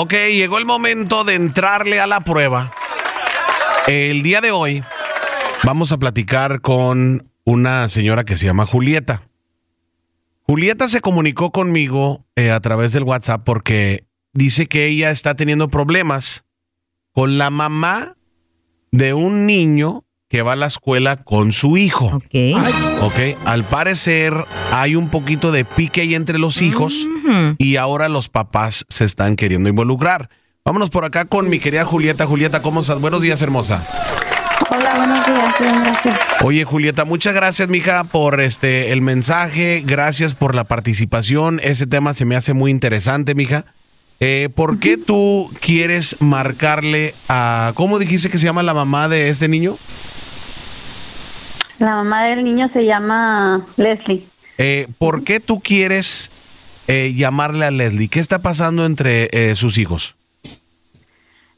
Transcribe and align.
Ok, 0.00 0.12
llegó 0.30 0.58
el 0.58 0.64
momento 0.64 1.24
de 1.24 1.34
entrarle 1.34 1.98
a 1.98 2.06
la 2.06 2.20
prueba. 2.20 2.70
El 3.88 4.22
día 4.22 4.40
de 4.40 4.52
hoy 4.52 4.84
vamos 5.64 5.90
a 5.90 5.98
platicar 5.98 6.60
con 6.60 7.32
una 7.42 7.88
señora 7.88 8.22
que 8.22 8.36
se 8.36 8.46
llama 8.46 8.64
Julieta. 8.64 9.22
Julieta 10.44 10.86
se 10.86 11.00
comunicó 11.00 11.50
conmigo 11.50 12.24
eh, 12.36 12.52
a 12.52 12.60
través 12.60 12.92
del 12.92 13.02
WhatsApp 13.02 13.42
porque 13.42 14.04
dice 14.32 14.68
que 14.68 14.86
ella 14.86 15.10
está 15.10 15.34
teniendo 15.34 15.66
problemas 15.66 16.44
con 17.12 17.36
la 17.36 17.50
mamá 17.50 18.16
de 18.92 19.14
un 19.14 19.46
niño 19.46 20.04
que 20.28 20.42
va 20.42 20.52
a 20.52 20.56
la 20.56 20.66
escuela 20.66 21.16
con 21.16 21.52
su 21.52 21.76
hijo. 21.76 22.06
Ok. 22.06 22.34
Ok, 23.00 23.14
al 23.46 23.64
parecer 23.64 24.34
hay 24.72 24.94
un 24.94 25.08
poquito 25.08 25.52
de 25.52 25.64
pique 25.64 26.02
ahí 26.02 26.14
entre 26.14 26.38
los 26.38 26.60
hijos 26.60 26.94
Ujú. 27.24 27.54
y 27.58 27.76
ahora 27.76 28.08
los 28.08 28.28
papás 28.28 28.84
se 28.88 29.04
están 29.04 29.36
queriendo 29.36 29.68
involucrar. 29.68 30.28
Vámonos 30.64 30.90
por 30.90 31.04
acá 31.06 31.24
con 31.24 31.48
mi 31.48 31.58
querida 31.58 31.84
Julieta. 31.86 32.26
Julieta, 32.26 32.60
¿cómo 32.60 32.80
estás? 32.80 33.00
Buenos 33.00 33.22
días, 33.22 33.40
hermosa. 33.40 33.86
Hola, 34.70 34.96
buenos 34.98 35.26
días, 35.26 35.54
bien, 35.58 35.82
gracias. 35.82 36.18
Oye, 36.44 36.64
Julieta, 36.64 37.06
muchas 37.06 37.32
gracias, 37.32 37.68
mija, 37.68 38.04
por 38.04 38.42
este 38.42 38.92
el 38.92 39.00
mensaje. 39.00 39.82
Gracias 39.86 40.34
por 40.34 40.54
la 40.54 40.64
participación. 40.64 41.58
Ese 41.62 41.86
tema 41.86 42.12
se 42.12 42.26
me 42.26 42.36
hace 42.36 42.52
muy 42.52 42.70
interesante, 42.70 43.34
mija. 43.34 43.64
Eh, 44.20 44.50
¿Por 44.54 44.78
qué 44.78 44.98
tú 44.98 45.50
quieres 45.60 46.16
marcarle 46.20 47.14
a... 47.28 47.72
¿Cómo 47.76 47.98
dijiste 47.98 48.28
que 48.28 48.36
se 48.38 48.46
llama 48.46 48.62
la 48.64 48.74
mamá 48.74 49.08
de 49.08 49.28
este 49.30 49.48
niño? 49.48 49.78
La 51.78 51.94
mamá 51.96 52.24
del 52.26 52.44
niño 52.44 52.68
se 52.72 52.84
llama 52.84 53.66
Leslie. 53.76 54.26
Eh, 54.58 54.88
¿Por 54.98 55.22
qué 55.22 55.38
tú 55.38 55.60
quieres 55.60 56.32
eh, 56.88 57.14
llamarle 57.14 57.64
a 57.66 57.70
Leslie? 57.70 58.08
¿Qué 58.08 58.18
está 58.18 58.40
pasando 58.40 58.84
entre 58.84 59.28
eh, 59.32 59.54
sus 59.54 59.78
hijos? 59.78 60.16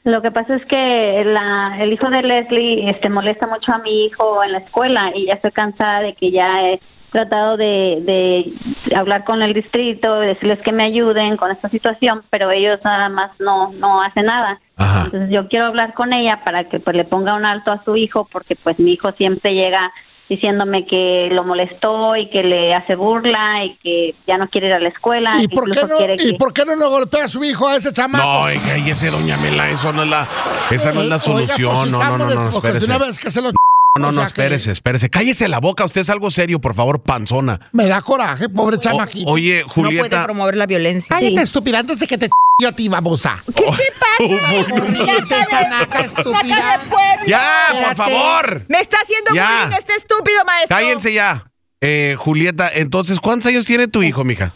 Lo 0.05 0.23
que 0.23 0.31
pasa 0.31 0.57
es 0.57 0.65
que 0.67 1.23
la, 1.25 1.77
el 1.81 1.93
hijo 1.93 2.09
de 2.09 2.23
Leslie 2.23 2.91
este, 2.91 3.09
molesta 3.09 3.47
mucho 3.47 3.73
a 3.73 3.79
mi 3.79 4.07
hijo 4.07 4.43
en 4.43 4.53
la 4.53 4.59
escuela 4.59 5.13
y 5.15 5.27
ya 5.27 5.35
estoy 5.35 5.53
cansada 5.53 6.01
de 6.01 6.15
que 6.15 6.31
ya 6.31 6.63
he 6.63 6.81
tratado 7.11 7.57
de, 7.57 7.99
de 8.03 8.95
hablar 8.97 9.25
con 9.25 9.43
el 9.43 9.53
distrito, 9.53 10.21
decirles 10.21 10.61
que 10.61 10.73
me 10.73 10.85
ayuden 10.85 11.37
con 11.37 11.51
esta 11.51 11.69
situación, 11.69 12.23
pero 12.31 12.51
ellos 12.51 12.79
nada 12.85 13.09
más 13.09 13.33
no, 13.41 13.73
no 13.73 14.01
hacen 14.01 14.27
nada. 14.27 14.61
Ajá. 14.77 15.05
Entonces 15.07 15.31
yo 15.31 15.49
quiero 15.49 15.67
hablar 15.67 15.93
con 15.95 16.13
ella 16.13 16.43
para 16.45 16.65
que 16.69 16.81
pues 16.81 16.97
le 16.97 17.05
ponga 17.05 17.35
un 17.35 17.45
alto 17.45 17.73
a 17.73 17.83
su 17.85 17.97
hijo 17.97 18.29
porque 18.31 18.57
pues 18.57 18.79
mi 18.79 18.93
hijo 18.93 19.13
siempre 19.13 19.55
llega 19.55 19.93
diciéndome 20.31 20.87
que 20.87 21.29
lo 21.33 21.45
molestó 21.45 22.17
y 22.17 22.31
que 22.31 22.43
le 22.43 22.73
hace 22.73 22.95
burla 22.95 23.65
y 23.65 23.77
que 23.83 24.15
ya 24.27 24.39
no 24.39 24.49
quiere 24.49 24.69
ir 24.69 24.73
a 24.75 24.79
la 24.79 24.89
escuela. 24.89 25.33
¿Y 25.43 25.49
por, 25.49 25.69
qué 25.71 25.81
no, 25.87 26.01
¿Y 26.15 26.31
que- 26.31 26.37
por 26.39 26.53
qué 26.55 26.65
no 26.65 26.77
le 26.77 26.87
golpea 26.87 27.25
a 27.25 27.29
su 27.29 27.43
hijo 27.45 27.69
a 27.69 27.77
ese 27.77 27.93
chamaco? 27.93 28.25
No, 28.25 28.41
oiga, 28.43 28.79
y 28.79 28.89
ese 28.91 29.11
doña 29.11 29.37
Mela, 29.39 29.69
eso 29.69 29.93
no 29.93 30.05
es 30.05 30.09
la, 30.09 30.27
esa 30.71 30.93
no 30.93 31.03
es 31.03 31.09
la 31.09 31.17
Oiga, 31.17 31.25
pues, 31.25 31.47
solución. 31.57 31.91
no, 31.91 31.99
no, 32.17 32.19
no, 32.19 32.27
no, 32.35 32.51
de 32.51 32.57
espérese. 32.57 32.87
una 32.87 32.99
vez 32.99 33.19
que 33.19 33.31
se 33.31 33.43
lo 33.43 33.51
No, 33.99 34.09
o 34.11 34.13
no, 34.13 34.23
espérese, 34.23 34.71
espérese. 34.71 35.11
Cállese 35.11 35.49
la 35.49 35.59
boca, 35.59 35.85
usted 35.85 36.03
es 36.03 36.11
algo 36.11 36.31
serio, 36.31 36.61
por 36.61 36.77
favor, 36.77 37.03
panzona. 37.03 37.59
Me 37.73 37.87
da 37.89 38.01
coraje, 38.03 38.49
pobre 38.49 38.77
O- 38.77 38.81
chamaquito. 38.81 39.29
oye, 39.29 39.65
No 39.67 39.75
puede 39.75 39.89
Julieta. 39.89 40.25
promover 40.25 40.57
la 40.57 40.67
violencia. 40.67 41.09
Cállate, 41.17 41.43
estúpida, 41.43 41.81
antes 41.81 41.99
de 41.99 42.07
que 42.07 42.17
te 42.17 42.29
yo 42.63 42.69
a 42.69 42.73
ti, 42.73 42.89
babosa. 42.89 43.43
¿Qué 43.47 43.53
te 43.65 43.65
pasa? 44.71 44.87
Ríete, 44.87 45.35
esta 45.41 45.69
naca 45.69 46.01
estúpida. 46.01 46.81
ya, 47.27 47.51
por 47.85 47.97
favor. 47.97 48.65
Me 48.69 48.79
está 48.79 48.99
haciendo 49.03 49.35
Ya. 49.35 49.63
bullying 49.65 49.79
este 49.79 49.95
estúpido 49.95 50.45
maestro. 50.45 50.77
Cállense 50.77 51.13
ya. 51.13 51.51
Eh, 51.81 52.15
Julieta, 52.17 52.71
entonces, 52.73 53.19
¿cuántos 53.19 53.49
años 53.49 53.67
tiene 53.67 53.89
tu 53.89 54.05
hijo, 54.05 54.23
mija? 54.23 54.55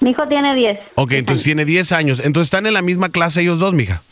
Mi 0.00 0.10
hijo 0.12 0.26
tiene 0.28 0.54
10. 0.54 0.78
Ok, 0.94 1.12
entonces 1.12 1.44
tiene 1.44 1.66
10 1.66 1.92
años. 1.92 2.20
Entonces 2.24 2.46
están 2.46 2.64
en 2.66 2.72
la 2.72 2.82
misma 2.82 3.10
clase 3.10 3.42
ellos 3.42 3.58
dos, 3.58 3.74
mija. 3.74 4.02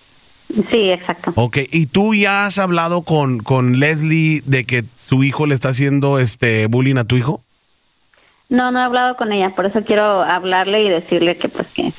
Sí, 0.72 0.90
exacto. 0.90 1.32
Ok, 1.36 1.58
¿y 1.70 1.86
tú 1.86 2.14
ya 2.14 2.46
has 2.46 2.58
hablado 2.58 3.02
con, 3.02 3.38
con 3.38 3.78
Leslie 3.78 4.42
de 4.44 4.64
que 4.64 4.84
su 4.98 5.24
hijo 5.24 5.46
le 5.46 5.54
está 5.54 5.70
haciendo 5.70 6.18
este 6.18 6.66
bullying 6.66 6.96
a 6.96 7.04
tu 7.04 7.16
hijo? 7.16 7.42
No, 8.48 8.70
no 8.70 8.80
he 8.80 8.82
hablado 8.82 9.16
con 9.16 9.32
ella, 9.32 9.54
por 9.56 9.64
eso 9.64 9.82
quiero 9.82 10.22
hablarle 10.22 10.82
y 10.82 10.88
decirle 10.90 11.38
que 11.38 11.48
pues 11.48 11.66
que 11.68 11.94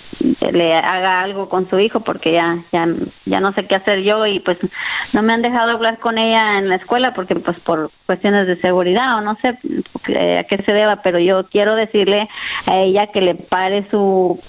le 0.51 0.72
haga 0.72 1.22
algo 1.22 1.50
con 1.50 1.67
su 1.67 1.79
hijo 1.79 2.01
porque 2.01 2.31
ya 2.31 2.63
ya 2.72 2.88
ya 3.25 3.39
no 3.39 3.53
sé 3.53 3.66
qué 3.66 3.75
hacer 3.75 4.03
yo 4.03 4.25
y 4.27 4.39
pues 4.39 4.59
no 5.13 5.23
me 5.23 5.33
han 5.33 5.41
dejado 5.41 5.72
hablar 5.72 5.97
con 6.00 6.19
ella 6.19 6.59
en 6.59 6.69
la 6.69 6.75
escuela 6.75 7.13
porque 7.16 7.35
pues 7.35 7.59
por 7.61 7.89
cuestiones 8.06 8.45
de 8.45 8.61
seguridad 8.61 9.17
o 9.17 9.22
no 9.22 9.35
sé 9.41 9.57
eh, 10.09 10.38
a 10.39 10.44
qué 10.44 10.61
se 10.63 10.73
deba, 10.73 10.97
pero 10.97 11.17
yo 11.17 11.47
quiero 11.50 11.75
decirle 11.75 12.29
a 12.67 12.79
ella 12.79 13.07
que 13.07 13.22
le 13.22 13.33
pare 13.33 13.88
su 13.89 14.39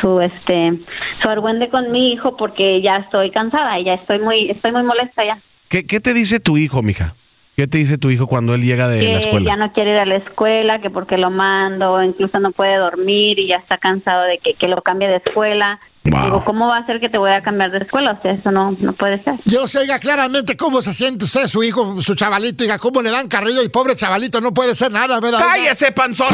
su 0.00 0.20
este 0.20 0.78
su 1.22 1.28
argüende 1.28 1.68
con 1.68 1.90
mi 1.92 2.12
hijo 2.12 2.36
porque 2.36 2.80
ya 2.82 2.96
estoy 2.96 3.30
cansada 3.30 3.78
y 3.78 3.84
ya 3.84 3.94
estoy 3.94 4.18
muy 4.18 4.50
estoy 4.50 4.72
muy 4.72 4.82
molesta 4.82 5.24
ya. 5.24 5.38
¿Qué, 5.68 5.86
qué 5.86 6.00
te 6.00 6.14
dice 6.14 6.40
tu 6.40 6.56
hijo, 6.56 6.82
mija? 6.82 7.14
¿Qué 7.56 7.66
te 7.66 7.78
dice 7.78 7.98
tu 7.98 8.10
hijo 8.10 8.26
cuando 8.26 8.54
él 8.54 8.62
llega 8.62 8.88
de 8.88 9.02
la 9.02 9.10
que 9.10 9.16
escuela? 9.18 9.50
ya 9.50 9.56
no 9.56 9.72
quiere 9.72 9.92
ir 9.92 9.98
a 9.98 10.06
la 10.06 10.16
escuela, 10.16 10.80
que 10.80 10.88
porque 10.88 11.18
lo 11.18 11.30
mando, 11.30 12.02
incluso 12.02 12.40
no 12.40 12.52
puede 12.52 12.76
dormir 12.76 13.38
y 13.38 13.48
ya 13.48 13.56
está 13.56 13.76
cansado 13.76 14.22
de 14.22 14.38
que, 14.38 14.54
que 14.54 14.66
lo 14.66 14.80
cambie 14.82 15.08
de 15.08 15.16
escuela. 15.16 15.78
Wow. 16.02 16.24
Digo, 16.24 16.44
¿cómo 16.46 16.66
va 16.66 16.78
a 16.78 16.86
ser 16.86 16.98
que 16.98 17.10
te 17.10 17.18
voy 17.18 17.30
a 17.30 17.42
cambiar 17.42 17.70
de 17.72 17.78
escuela? 17.78 18.12
O 18.18 18.22
sea, 18.22 18.32
eso 18.32 18.50
no, 18.50 18.72
no 18.80 18.94
puede 18.94 19.22
ser. 19.22 19.34
Yo 19.44 19.66
sé, 19.66 19.80
oiga, 19.80 19.98
claramente 19.98 20.56
cómo 20.56 20.80
se 20.80 20.94
siente 20.94 21.26
usted, 21.26 21.46
su 21.46 21.62
hijo, 21.62 22.00
su 22.00 22.14
chavalito, 22.14 22.64
oiga, 22.64 22.78
cómo 22.78 23.02
le 23.02 23.10
dan 23.10 23.28
carrillo 23.28 23.62
y 23.62 23.68
pobre 23.68 23.94
chavalito 23.94 24.40
no 24.40 24.54
puede 24.54 24.74
ser 24.74 24.90
nada, 24.90 25.20
¿verdad? 25.20 25.40
¡Cállese, 25.40 25.92
panzona! 25.92 26.30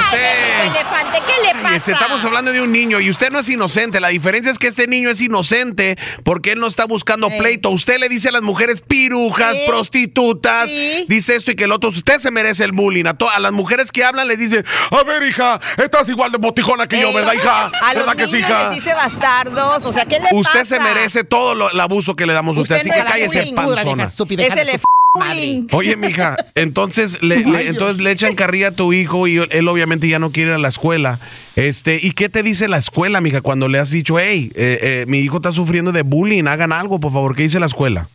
Usted. 0.00 0.66
Elefante, 0.66 1.18
¿qué 1.26 1.46
le 1.46 1.52
pasa? 1.54 1.62
Cállese, 1.62 1.92
estamos 1.92 2.24
hablando 2.26 2.52
de 2.52 2.60
un 2.60 2.70
niño 2.70 3.00
y 3.00 3.08
usted 3.08 3.30
no 3.30 3.38
es 3.38 3.48
inocente. 3.48 4.00
La 4.00 4.08
diferencia 4.08 4.52
es 4.52 4.58
que 4.58 4.66
este 4.66 4.86
niño 4.86 5.08
es 5.08 5.20
inocente 5.22 5.96
porque 6.22 6.52
él 6.52 6.60
no 6.60 6.66
está 6.66 6.84
buscando 6.84 7.28
pleito. 7.28 7.70
Usted 7.70 7.98
le 7.98 8.10
dice 8.10 8.28
a 8.28 8.32
las 8.32 8.42
mujeres 8.42 8.82
pirujas, 8.82 9.56
Sí. 9.56 9.62
prostitutas, 9.66 10.68
Sí. 10.68 11.06
dice 11.08 11.36
esto 11.36 11.50
y 11.52 11.56
que 11.56 11.64
el 11.64 11.72
otro. 11.72 11.88
Usted 11.88 12.18
se 12.18 12.30
merece 12.30 12.64
el 12.64 12.72
bullying. 12.72 13.06
A, 13.06 13.14
to- 13.16 13.30
a 13.30 13.38
las 13.40 13.52
mujeres 13.52 13.90
que 13.92 14.04
hablan 14.04 14.28
les 14.28 14.38
dice, 14.38 14.62
a 14.90 15.02
ver, 15.04 15.22
hija, 15.22 15.58
estás 15.78 16.06
igual 16.10 16.32
de 16.32 16.38
botijona 16.38 16.86
que 16.86 17.00
yo, 17.00 17.12
¿verdad, 17.14 17.32
hija? 17.32 17.66
A 17.80 17.94
los 17.94 18.06
¿Verdad 18.06 18.16
que 18.16 18.26
sí, 18.26 18.32
niños 18.34 18.50
hija? 18.50 18.68
les 18.68 18.74
dice 18.84 18.94
bastardos, 19.14 19.86
o 19.86 19.92
sea, 19.92 20.04
¿qué 20.04 20.16
le 20.18 20.24
pasa? 20.24 20.36
Usted 20.36 20.64
se 20.64 20.80
merece 20.80 21.24
todo 21.24 21.54
lo- 21.54 21.70
el 21.70 21.80
abuso 21.80 22.16
que 22.16 22.26
le 22.26 22.32
damos 22.32 22.56
a 22.56 22.60
usted, 22.60 22.76
Usted 22.76 22.80
así 22.80 22.88
no 22.88 22.94
que 22.94 23.00
es 23.00 23.32
cállese, 23.32 23.52
panzona. 23.54 24.04
estúpida, 24.04 24.42
Es 24.44 24.56
el 24.56 24.80
madre. 25.18 25.62
Oye, 25.72 25.96
mija, 25.96 26.36
entonces 26.54 27.22
le, 27.22 27.38
le- 27.44 27.68
entonces 27.68 28.02
le 28.02 28.10
echan 28.10 28.34
carrilla 28.34 28.68
a 28.68 28.70
tu 28.72 28.92
hijo 28.92 29.26
y 29.26 29.38
él 29.50 29.68
obviamente 29.68 30.08
ya 30.08 30.18
no 30.18 30.30
quiere 30.32 30.50
ir 30.50 30.54
a 30.56 30.58
la 30.58 30.68
escuela. 30.68 31.20
Este, 31.54 31.98
¿y 32.02 32.10
qué 32.10 32.28
te 32.28 32.42
dice 32.42 32.68
la 32.68 32.76
escuela, 32.78 33.20
mija, 33.20 33.40
cuando 33.40 33.68
le 33.68 33.78
has 33.78 33.90
dicho, 33.90 34.18
hey, 34.18 34.50
eh, 34.54 34.78
eh, 34.82 35.04
mi 35.08 35.18
hijo 35.20 35.36
está 35.36 35.52
sufriendo 35.52 35.92
de 35.92 36.02
bullying, 36.02 36.44
hagan 36.46 36.72
algo, 36.72 37.00
por 37.00 37.12
favor? 37.12 37.34
¿Qué 37.34 37.44
dice 37.44 37.58
la 37.60 37.66
escuela? 37.66 38.08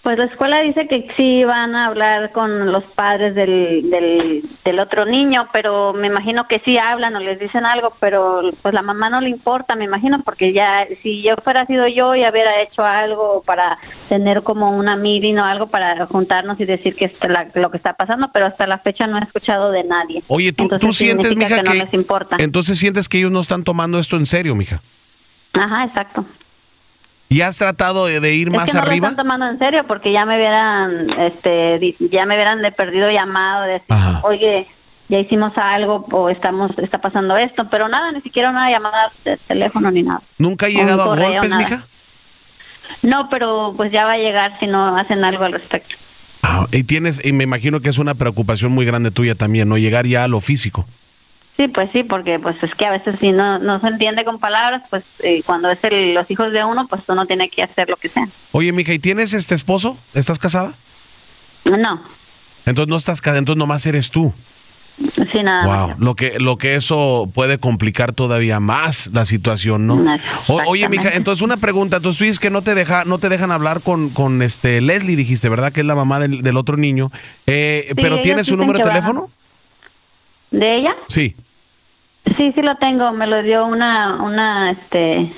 Pues 0.00 0.16
la 0.16 0.24
escuela 0.26 0.60
dice 0.62 0.86
que 0.86 1.08
sí 1.16 1.44
van 1.44 1.74
a 1.74 1.86
hablar 1.86 2.30
con 2.32 2.70
los 2.72 2.84
padres 2.94 3.34
del, 3.34 3.90
del, 3.90 4.42
del 4.64 4.80
otro 4.80 5.04
niño, 5.04 5.48
pero 5.52 5.92
me 5.92 6.06
imagino 6.06 6.46
que 6.48 6.62
sí 6.64 6.78
hablan 6.78 7.16
o 7.16 7.20
les 7.20 7.38
dicen 7.40 7.66
algo, 7.66 7.92
pero 8.00 8.42
pues 8.62 8.72
la 8.72 8.80
mamá 8.80 9.10
no 9.10 9.20
le 9.20 9.28
importa, 9.28 9.74
me 9.74 9.84
imagino, 9.84 10.22
porque 10.24 10.52
ya 10.54 10.86
si 11.02 11.22
yo 11.22 11.34
fuera 11.42 11.66
sido 11.66 11.88
yo 11.88 12.14
y 12.14 12.20
hubiera 12.20 12.62
hecho 12.62 12.82
algo 12.84 13.42
para 13.44 13.76
tener 14.08 14.44
como 14.44 14.70
una 14.70 14.96
meeting 14.96 15.36
o 15.38 15.44
algo 15.44 15.66
para 15.66 16.06
juntarnos 16.06 16.58
y 16.60 16.64
decir 16.64 16.94
que 16.94 17.06
esto 17.06 17.28
la- 17.28 17.48
lo 17.54 17.70
que 17.70 17.76
está 17.76 17.92
pasando, 17.94 18.30
pero 18.32 18.46
hasta 18.46 18.66
la 18.68 18.78
fecha 18.78 19.06
no 19.08 19.18
he 19.18 19.24
escuchado 19.24 19.72
de 19.72 19.82
nadie. 19.84 20.22
Oye, 20.28 20.52
tú, 20.52 20.62
Entonces 20.62 20.86
tú 20.88 20.92
sientes, 20.94 21.36
mija, 21.36 21.56
que 21.56 21.62
que, 21.64 21.68
no 21.68 21.74
les 21.74 21.92
importa. 21.92 22.36
entonces 22.38 22.78
sientes 22.78 23.08
que 23.08 23.18
ellos 23.18 23.32
no 23.32 23.40
están 23.40 23.64
tomando 23.64 23.98
esto 23.98 24.16
en 24.16 24.26
serio, 24.26 24.54
mija. 24.54 24.80
Ajá, 25.54 25.84
exacto. 25.84 26.24
¿Y 27.28 27.42
has 27.42 27.58
tratado 27.58 28.06
de, 28.06 28.34
ir 28.34 28.48
Es 28.48 28.54
más 28.54 28.70
que 28.70 28.76
no 28.76 28.82
arriba? 28.82 29.08
lo 29.08 29.10
están 29.12 29.26
tomando 29.26 29.46
en 29.48 29.58
serio 29.58 29.84
porque 29.86 30.12
ya 30.12 30.24
me 30.24 30.36
hubieran, 30.36 31.10
este, 31.20 31.96
ya 32.10 32.24
me 32.24 32.34
hubieran 32.34 32.62
de 32.62 32.72
perdido 32.72 33.10
llamado 33.10 33.64
de 33.64 33.72
decir, 33.72 33.86
Ajá. 33.90 34.20
oye, 34.24 34.66
ya 35.08 35.18
hicimos 35.20 35.52
algo 35.56 36.06
o 36.10 36.30
estamos, 36.30 36.70
está 36.78 36.98
pasando 37.00 37.36
esto, 37.36 37.68
pero 37.70 37.88
nada, 37.88 38.12
ni 38.12 38.22
siquiera 38.22 38.50
una 38.50 38.70
llamada 38.70 39.12
de 39.24 39.36
teléfono 39.46 39.90
ni 39.90 40.02
nada. 40.02 40.22
¿Nunca 40.38 40.66
ha 40.66 40.68
llegado 40.70 41.02
a 41.02 41.16
golpes, 41.16 41.50
nada. 41.50 41.62
mija? 41.62 41.86
No, 43.02 43.28
pero 43.30 43.74
pues 43.76 43.92
ya 43.92 44.04
va 44.04 44.12
a 44.12 44.18
llegar 44.18 44.58
si 44.58 44.66
no 44.66 44.96
hacen 44.96 45.22
algo 45.24 45.44
al 45.44 45.52
respecto. 45.52 45.94
Ah, 46.42 46.66
y 46.72 46.84
tienes, 46.84 47.24
y 47.24 47.32
me 47.32 47.44
imagino 47.44 47.80
que 47.80 47.90
es 47.90 47.98
una 47.98 48.14
preocupación 48.14 48.72
muy 48.72 48.86
grande 48.86 49.10
tuya 49.10 49.34
también, 49.34 49.68
¿no? 49.68 49.76
Llegar 49.76 50.06
ya 50.06 50.24
a 50.24 50.28
lo 50.28 50.40
físico. 50.40 50.86
Sí, 51.58 51.66
pues 51.68 51.90
sí, 51.92 52.04
porque 52.04 52.38
pues 52.38 52.54
es 52.62 52.70
que 52.76 52.86
a 52.86 52.92
veces 52.92 53.16
si 53.20 53.32
no, 53.32 53.58
no 53.58 53.80
se 53.80 53.88
entiende 53.88 54.24
con 54.24 54.38
palabras, 54.38 54.82
pues 54.90 55.02
eh, 55.18 55.42
cuando 55.44 55.68
es 55.70 55.78
el- 55.82 56.14
los 56.14 56.30
hijos 56.30 56.52
de 56.52 56.64
uno, 56.64 56.86
pues 56.88 57.02
uno 57.08 57.26
tiene 57.26 57.50
que 57.50 57.62
hacer 57.64 57.88
lo 57.88 57.96
que 57.96 58.08
sea. 58.10 58.28
Oye, 58.52 58.72
mija, 58.72 58.92
¿y 58.92 59.00
tienes 59.00 59.34
este 59.34 59.56
esposo? 59.56 59.98
¿Estás 60.14 60.38
casada? 60.38 60.74
No, 61.64 62.00
Entonces 62.64 62.88
no 62.88 62.96
estás 62.96 63.20
casada, 63.20 63.38
entonces 63.40 63.58
nomás 63.58 63.84
eres 63.86 64.10
tú. 64.12 64.32
sí, 65.32 65.42
nada 65.42 65.64
Wow, 65.66 65.88
más. 65.88 65.98
lo 65.98 66.14
que, 66.14 66.38
lo 66.38 66.58
que 66.58 66.76
eso 66.76 67.28
puede 67.34 67.58
complicar 67.58 68.12
todavía 68.12 68.60
más 68.60 69.10
la 69.12 69.24
situación, 69.24 69.86
¿no? 69.88 69.96
No, 69.96 70.16
O- 70.46 70.62
oye, 70.68 70.88
mija, 70.88 71.10
entonces 71.14 71.42
una 71.42 71.56
pregunta, 71.56 71.96
entonces 71.96 72.18
tú 72.18 72.24
dices 72.24 72.38
que 72.38 72.50
no 72.50 72.62
te 72.62 72.74
deja, 72.76 73.04
no 73.04 73.18
te 73.18 73.28
dejan 73.28 73.50
hablar 73.50 73.82
con, 73.82 74.10
con 74.10 74.42
este 74.42 74.80
Leslie, 74.80 75.16
dijiste, 75.16 75.48
¿verdad? 75.48 75.72
Que 75.72 75.80
es 75.80 75.86
la 75.86 75.96
mamá 75.96 76.20
del, 76.20 76.42
del 76.42 76.56
otro 76.56 76.76
niño. 76.76 77.10
Eh, 77.48 77.92
pero 77.96 78.20
¿tienes 78.20 78.46
su 78.46 78.56
número 78.56 78.78
de 78.78 78.84
teléfono? 78.84 79.28
¿De 80.52 80.76
ella? 80.78 80.94
Sí. 81.08 81.34
Sí, 82.36 82.52
sí 82.54 82.62
lo 82.62 82.76
tengo. 82.76 83.12
Me 83.12 83.26
lo 83.26 83.42
dio 83.42 83.64
una, 83.66 84.22
una, 84.22 84.72
este, 84.72 85.32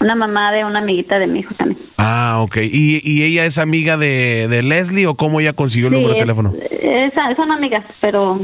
una 0.00 0.14
mamá 0.14 0.52
de 0.52 0.64
una 0.64 0.80
amiguita 0.80 1.18
de 1.18 1.26
mi 1.26 1.40
hijo 1.40 1.54
también. 1.54 1.80
Ah, 1.98 2.38
ok. 2.40 2.56
¿Y, 2.62 3.00
y 3.02 3.22
ella 3.24 3.44
es 3.44 3.58
amiga 3.58 3.96
de, 3.96 4.46
de 4.48 4.62
Leslie 4.62 5.06
o 5.06 5.14
cómo 5.14 5.40
ella 5.40 5.52
consiguió 5.54 5.88
el 5.88 5.94
Sí, 5.94 6.00
número 6.00 6.14
de 6.14 6.18
es- 6.18 6.24
teléfono? 6.24 6.52
Es, 6.70 7.12
son 7.36 7.50
amigas, 7.50 7.84
pero 8.00 8.36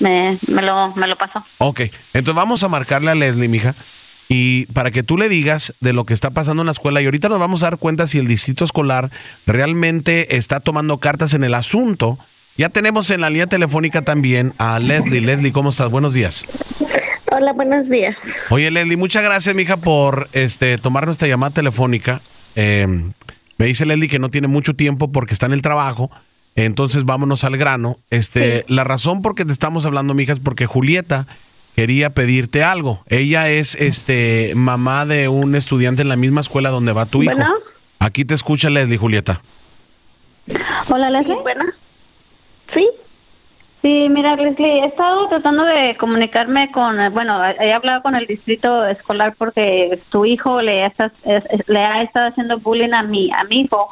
me, 0.00 0.38
me 0.48 0.62
lo, 0.62 0.94
me 0.94 1.06
lo 1.06 1.16
pasó. 1.16 1.44
Ok, 1.58 1.80
entonces 2.14 2.34
vamos 2.34 2.64
a 2.64 2.68
marcarle 2.68 3.10
a 3.10 3.14
Leslie, 3.14 3.48
mija, 3.48 3.74
y 4.28 4.64
para 4.66 4.90
que 4.90 5.02
tú 5.02 5.18
le 5.18 5.28
digas 5.28 5.74
de 5.80 5.92
lo 5.92 6.04
que 6.06 6.14
está 6.14 6.30
pasando 6.30 6.62
en 6.62 6.66
la 6.66 6.72
escuela 6.72 7.02
y 7.02 7.04
ahorita 7.04 7.28
nos 7.28 7.38
vamos 7.38 7.62
a 7.62 7.66
dar 7.66 7.78
cuenta 7.78 8.06
si 8.06 8.18
el 8.18 8.26
distrito 8.26 8.64
escolar 8.64 9.10
realmente 9.46 10.36
está 10.36 10.60
tomando 10.60 10.98
cartas 10.98 11.34
en 11.34 11.44
el 11.44 11.54
asunto. 11.54 12.18
Ya 12.56 12.68
tenemos 12.70 13.10
en 13.10 13.20
la 13.20 13.28
línea 13.30 13.46
telefónica 13.46 14.02
también 14.02 14.54
a 14.58 14.78
Leslie. 14.78 15.20
Leslie, 15.20 15.52
¿cómo 15.52 15.70
estás? 15.70 15.90
Buenos 15.90 16.14
días. 16.14 16.46
Hola, 17.34 17.52
buenos 17.54 17.88
días. 17.88 18.14
Oye, 18.50 18.70
Leslie, 18.70 18.98
muchas 18.98 19.24
gracias, 19.24 19.54
mija, 19.54 19.78
por 19.78 20.28
este 20.32 20.76
tomar 20.76 21.06
nuestra 21.06 21.28
llamada 21.28 21.54
telefónica. 21.54 22.20
Eh, 22.56 22.86
me 23.56 23.66
dice 23.66 23.86
Leslie 23.86 24.08
que 24.08 24.18
no 24.18 24.28
tiene 24.28 24.48
mucho 24.48 24.74
tiempo 24.74 25.10
porque 25.10 25.32
está 25.32 25.46
en 25.46 25.52
el 25.52 25.62
trabajo. 25.62 26.10
Entonces 26.56 27.04
vámonos 27.04 27.44
al 27.44 27.56
grano. 27.56 27.96
Este, 28.10 28.66
la 28.68 28.84
razón 28.84 29.22
por 29.22 29.34
que 29.34 29.46
te 29.46 29.52
estamos 29.52 29.86
hablando, 29.86 30.12
mija, 30.12 30.32
es 30.34 30.40
porque 30.40 30.66
Julieta 30.66 31.26
quería 31.74 32.10
pedirte 32.10 32.64
algo. 32.64 33.02
Ella 33.08 33.48
es 33.48 33.76
este 33.76 34.52
mamá 34.54 35.06
de 35.06 35.28
un 35.28 35.54
estudiante 35.54 36.02
en 36.02 36.10
la 36.10 36.16
misma 36.16 36.42
escuela 36.42 36.68
donde 36.68 36.92
va 36.92 37.06
tu 37.06 37.22
hijo. 37.22 37.34
Bueno. 37.34 37.50
Aquí 37.98 38.26
te 38.26 38.34
escucha 38.34 38.68
Leslie, 38.68 38.98
Julieta. 38.98 39.40
Hola, 40.90 41.08
Leslie. 41.08 41.36
Bueno, 41.42 41.64
sí, 42.74 42.86
Sí, 43.82 44.08
mira, 44.08 44.36
Leslie, 44.36 44.80
he 44.80 44.86
estado 44.86 45.26
tratando 45.28 45.64
de 45.64 45.96
comunicarme 45.96 46.70
con, 46.70 46.96
bueno, 47.12 47.40
he 47.60 47.72
hablado 47.72 48.00
con 48.02 48.14
el 48.14 48.26
distrito 48.28 48.84
escolar 48.86 49.34
porque 49.36 50.00
tu 50.10 50.24
hijo 50.24 50.62
le, 50.62 50.86
está, 50.86 51.10
es- 51.24 51.42
es- 51.50 51.68
le 51.68 51.80
ha 51.80 52.02
estado 52.02 52.28
haciendo 52.28 52.60
bullying 52.60 52.92
a 52.92 53.02
mi, 53.02 53.32
a 53.32 53.42
mi 53.42 53.62
hijo 53.62 53.88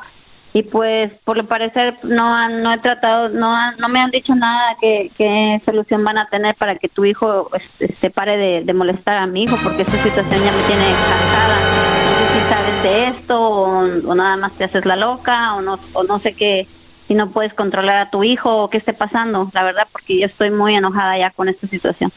y 0.52 0.62
pues 0.62 1.12
por 1.24 1.36
lo 1.36 1.46
parecer 1.46 1.98
no 2.04 2.32
han, 2.32 2.62
no 2.62 2.72
he 2.72 2.78
tratado, 2.78 3.30
no 3.30 3.52
han- 3.56 3.76
no 3.78 3.88
me 3.88 3.98
han 3.98 4.12
dicho 4.12 4.32
nada 4.36 4.76
que 4.80 5.10
qué 5.18 5.60
solución 5.66 6.04
van 6.04 6.18
a 6.18 6.28
tener 6.28 6.54
para 6.54 6.76
que 6.76 6.88
tu 6.88 7.04
hijo 7.04 7.50
este, 7.56 7.92
este, 7.92 8.10
pare 8.10 8.36
de, 8.36 8.62
de 8.62 8.72
molestar 8.72 9.16
a 9.16 9.26
mi 9.26 9.42
hijo 9.42 9.56
porque 9.64 9.82
esta 9.82 9.96
situación 9.96 10.38
ya 10.44 10.52
me 10.52 10.62
tiene 10.68 10.84
cansada. 11.10 11.56
No 12.04 12.12
sé 12.16 12.26
si 12.32 12.40
sabes 12.48 12.82
de 12.84 13.06
esto 13.08 13.40
o, 13.40 14.10
o 14.10 14.14
nada 14.14 14.36
más 14.36 14.52
te 14.56 14.64
haces 14.64 14.86
la 14.86 14.94
loca 14.94 15.54
o 15.56 15.62
no, 15.62 15.78
o 15.94 16.04
no 16.04 16.20
sé 16.20 16.32
qué 16.34 16.68
si 17.10 17.16
no 17.16 17.32
puedes 17.32 17.52
controlar 17.54 17.96
a 17.96 18.08
tu 18.08 18.22
hijo 18.22 18.48
o 18.56 18.70
qué 18.70 18.78
esté 18.78 18.92
pasando, 18.92 19.50
la 19.52 19.64
verdad, 19.64 19.88
porque 19.90 20.20
yo 20.20 20.26
estoy 20.26 20.52
muy 20.52 20.76
enojada 20.76 21.18
ya 21.18 21.32
con 21.32 21.48
esta 21.48 21.66
situación. 21.66 22.12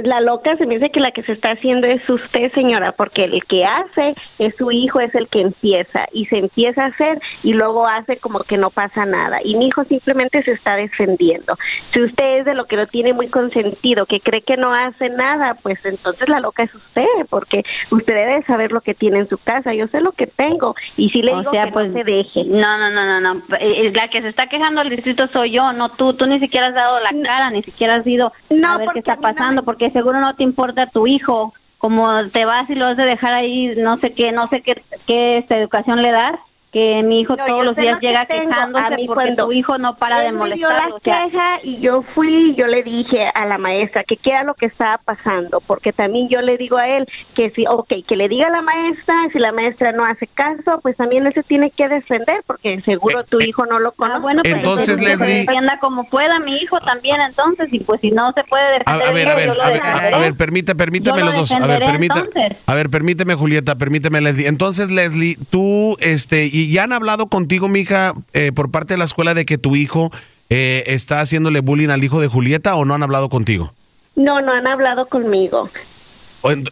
Pues 0.00 0.08
la 0.08 0.20
loca 0.22 0.56
se 0.56 0.64
me 0.64 0.78
dice 0.78 0.90
que 0.90 1.00
la 1.00 1.10
que 1.10 1.22
se 1.24 1.32
está 1.32 1.52
haciendo 1.52 1.86
es 1.86 2.08
usted, 2.08 2.50
señora, 2.54 2.92
porque 2.92 3.24
el 3.24 3.44
que 3.44 3.64
hace 3.64 4.14
es 4.38 4.54
su 4.56 4.70
hijo, 4.70 4.98
es 5.00 5.14
el 5.14 5.28
que 5.28 5.42
empieza 5.42 6.06
y 6.12 6.24
se 6.26 6.38
empieza 6.38 6.84
a 6.84 6.86
hacer 6.86 7.20
y 7.42 7.52
luego 7.52 7.86
hace 7.86 8.16
como 8.16 8.40
que 8.44 8.56
no 8.56 8.70
pasa 8.70 9.04
nada. 9.04 9.40
Y 9.44 9.56
mi 9.56 9.66
hijo 9.66 9.84
simplemente 9.84 10.42
se 10.42 10.52
está 10.52 10.76
defendiendo. 10.76 11.54
Si 11.92 12.02
usted 12.02 12.38
es 12.38 12.44
de 12.46 12.54
lo 12.54 12.64
que 12.64 12.76
lo 12.76 12.86
tiene 12.86 13.12
muy 13.12 13.28
consentido, 13.28 14.06
que 14.06 14.20
cree 14.20 14.40
que 14.40 14.56
no 14.56 14.72
hace 14.72 15.10
nada, 15.10 15.58
pues 15.62 15.78
entonces 15.84 16.26
la 16.30 16.40
loca 16.40 16.62
es 16.62 16.74
usted, 16.74 17.04
porque 17.28 17.62
usted 17.90 18.14
debe 18.14 18.42
saber 18.44 18.72
lo 18.72 18.80
que 18.80 18.94
tiene 18.94 19.18
en 19.18 19.28
su 19.28 19.36
casa. 19.36 19.74
Yo 19.74 19.86
sé 19.88 20.00
lo 20.00 20.12
que 20.12 20.28
tengo 20.28 20.74
y 20.96 21.10
si 21.10 21.20
le 21.20 21.34
O 21.34 21.40
digo 21.40 21.50
sea, 21.50 21.66
que 21.66 21.72
pues 21.72 21.88
no 21.88 21.98
se 21.98 22.04
deje. 22.04 22.44
No, 22.44 22.78
no, 22.78 22.90
no, 22.90 23.04
no, 23.04 23.20
no. 23.20 23.42
Eh, 23.58 23.92
La 23.94 24.08
que 24.08 24.22
se 24.22 24.28
está 24.28 24.46
quejando 24.46 24.80
al 24.80 24.88
distrito 24.88 25.26
soy 25.34 25.52
yo, 25.52 25.74
no 25.74 25.90
tú. 25.90 26.14
Tú 26.14 26.26
ni 26.26 26.40
siquiera 26.40 26.68
has 26.68 26.74
dado 26.74 27.00
la 27.00 27.10
cara, 27.22 27.50
ni 27.50 27.62
siquiera 27.62 27.96
has 27.96 28.06
ido 28.06 28.32
No, 28.48 28.72
a 28.72 28.78
ver 28.78 28.88
qué 28.94 29.00
está 29.00 29.16
pasando, 29.16 29.62
porque 29.62 29.89
seguro 29.90 30.20
no 30.20 30.34
te 30.34 30.42
importa 30.42 30.86
tu 30.86 31.06
hijo. 31.06 31.52
Como 31.78 32.28
te 32.30 32.44
vas 32.44 32.68
y 32.68 32.74
lo 32.74 32.86
has 32.86 32.96
de 32.96 33.04
dejar 33.04 33.32
ahí, 33.32 33.74
no 33.76 33.96
sé 33.98 34.12
qué, 34.12 34.32
no 34.32 34.48
sé 34.48 34.60
qué, 34.60 34.82
qué 35.06 35.38
esta 35.38 35.56
educación 35.56 36.02
le 36.02 36.12
das, 36.12 36.38
que 36.72 37.02
mi 37.02 37.20
hijo 37.22 37.34
No, 37.36 37.44
todos 37.46 37.58
yo 37.58 37.64
los 37.64 37.76
días 37.76 37.94
lo 37.94 38.00
que 38.00 38.06
llega 38.06 38.26
tengo. 38.26 38.48
quejándose 38.50 38.84
A 38.84 38.90
mí 38.90 39.06
porque 39.06 39.14
cuando 39.24 39.44
tu 39.46 39.52
hijo 39.52 39.78
no 39.78 39.96
para 39.96 40.20
de 40.20 40.28
dio 40.30 40.38
molestarlo. 40.38 40.88
la 40.88 40.94
o 40.94 41.00
sea, 41.00 41.24
queja 41.26 41.44
y 41.64 41.80
yo 41.80 42.04
fui 42.14 42.50
y 42.50 42.54
yo 42.54 42.66
le 42.66 42.82
dije 42.82 43.28
a 43.34 43.46
la 43.46 43.58
maestra 43.58 44.04
que 44.04 44.16
qué 44.16 44.30
era 44.30 44.44
lo 44.44 44.54
que 44.54 44.66
estaba 44.66 44.98
pasando, 44.98 45.60
porque 45.66 45.92
también 45.92 46.28
yo 46.28 46.40
le 46.42 46.56
digo 46.56 46.78
a 46.78 46.86
él 46.88 47.06
que 47.34 47.50
si, 47.50 47.64
ok, 47.66 47.88
que 48.06 48.16
le 48.16 48.28
diga 48.28 48.46
a 48.46 48.50
la 48.50 48.62
maestra, 48.62 49.14
si 49.32 49.38
la 49.38 49.52
maestra 49.52 49.92
no 49.92 50.04
hace 50.04 50.26
caso, 50.28 50.78
pues 50.82 50.96
también 50.96 51.26
él 51.26 51.34
se 51.34 51.42
tiene 51.42 51.70
que 51.70 51.88
defender, 51.88 52.42
porque 52.46 52.80
seguro 52.84 53.20
Eh, 53.20 53.24
tu 53.28 53.38
eh, 53.40 53.46
hijo 53.48 53.66
no 53.66 53.78
lo 53.80 53.92
conoce. 53.92 54.12
Ah, 54.14 54.18
bueno, 54.20 54.42
pues 54.42 54.54
Entonces, 54.54 54.98
que 54.98 55.04
se 55.04 55.10
Leslie- 55.24 55.38
defienda 55.46 55.78
como 55.80 56.04
pueda 56.08 56.38
mi 56.40 56.56
hijo 56.56 56.78
también, 56.80 57.16
entonces, 57.28 57.68
y 57.72 57.80
pues 57.80 58.00
si 58.00 58.10
no 58.10 58.32
se 58.32 58.44
puede 58.44 58.78
defender. 58.78 59.08
a 59.08 59.12
ver, 59.12 59.26
yo 59.26 59.32
a 59.32 59.34
ver, 59.34 59.50
a 59.50 59.70
ver, 59.70 60.14
a, 60.14 60.18
ver, 60.18 60.34
permita, 60.36 60.74
permítame 60.74 61.18
Yo 61.20 61.24
lo 61.26 61.32
los 61.32 61.48
dos. 61.50 61.60
A 61.60 61.66
ver, 61.66 61.82
entonces. 61.82 62.56
a 62.66 62.74
ver, 62.74 62.90
permíteme, 62.90 63.34
Julieta, 63.34 63.74
permíteme, 63.76 64.20
Leslie. 64.20 64.46
Entonces, 64.46 64.90
Leslie, 64.90 65.36
tú, 65.50 65.96
este, 66.00 66.44
y 66.60 66.72
ya 66.72 66.84
han 66.84 66.92
hablado 66.92 67.28
contigo, 67.28 67.68
mija, 67.68 68.12
eh, 68.34 68.52
por 68.52 68.70
parte 68.70 68.94
de 68.94 68.98
la 68.98 69.04
escuela 69.04 69.32
de 69.34 69.46
que 69.46 69.56
tu 69.56 69.76
hijo 69.76 70.10
eh, 70.50 70.84
está 70.86 71.20
haciéndole 71.20 71.60
bullying 71.60 71.88
al 71.88 72.04
hijo 72.04 72.20
de 72.20 72.26
Julieta 72.26 72.74
o 72.76 72.84
no 72.84 72.94
han 72.94 73.02
hablado 73.02 73.28
contigo? 73.28 73.72
No, 74.16 74.40
no 74.42 74.52
han 74.52 74.66
hablado 74.66 75.06
conmigo. 75.06 75.70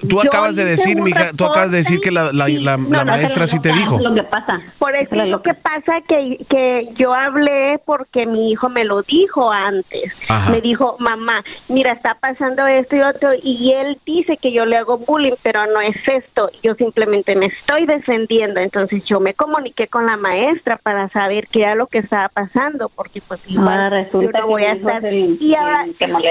Tú 0.08 0.20
acabas 0.20 0.56
de 0.56 0.64
decir, 0.64 1.00
mija, 1.02 1.30
tú 1.36 1.44
acabas 1.44 1.70
de 1.70 1.78
decir 1.78 2.00
que 2.00 2.10
la, 2.10 2.32
la- 2.32 2.48
la- 2.48 2.76
no, 2.78 3.04
maestra 3.04 3.46
sí 3.46 3.60
te 3.60 3.70
dijo. 3.72 3.96
Es 3.96 4.02
lo 4.02 4.14
que 4.14 4.22
pasa. 4.22 4.60
Por 4.78 4.96
eso 4.96 5.14
Es 5.14 5.28
lo 5.28 5.42
que 5.42 5.52
pasa 5.52 6.00
que, 6.08 6.38
que 6.48 6.88
yo 6.96 7.12
hablé 7.12 7.78
porque 7.84 8.24
mi 8.24 8.50
hijo 8.50 8.70
me 8.70 8.84
lo 8.84 9.02
dijo 9.02 9.52
antes. 9.52 10.10
Ajá. 10.28 10.50
Me 10.52 10.62
dijo, 10.62 10.96
mamá, 11.00 11.44
mira, 11.68 11.92
está 11.92 12.14
pasando 12.14 12.66
esto 12.66 12.96
y 12.96 13.00
otro, 13.00 13.30
y 13.42 13.72
él 13.72 13.98
dice 14.06 14.38
que 14.40 14.52
yo 14.52 14.64
le 14.64 14.76
hago 14.78 14.96
bullying, 14.98 15.34
pero 15.42 15.66
no 15.66 15.80
es 15.82 15.96
esto. 16.14 16.50
Yo 16.62 16.74
simplemente 16.76 17.36
me 17.36 17.46
estoy 17.46 17.84
defendiendo. 17.84 18.60
Entonces 18.60 19.02
yo 19.04 19.20
me 19.20 19.34
comuniqué 19.34 19.88
con 19.88 20.06
la 20.06 20.16
maestra 20.16 20.78
para 20.82 21.10
saber 21.10 21.46
qué 21.52 21.60
era 21.60 21.74
lo 21.74 21.88
que 21.88 21.98
estaba 21.98 22.30
pasando, 22.30 22.88
porque 22.88 23.20
pues 23.20 23.40
igual 23.46 23.68
Ahora 23.68 23.90
resulta 23.90 24.38
yo 24.40 24.46
no 24.46 24.50
voy 24.50 24.64
a 24.64 24.72
estar. 24.72 25.04
Y 25.12 25.54
ahora, 25.54 25.84